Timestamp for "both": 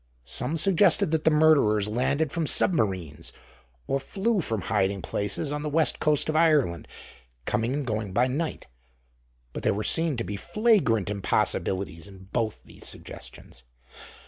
12.33-12.63